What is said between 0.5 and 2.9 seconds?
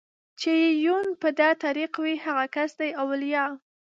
يې يون په دا طريق وي هغه کس